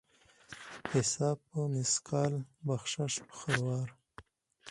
[0.93, 2.33] حساب په مثقال،
[2.67, 3.87] بخشش په خروار.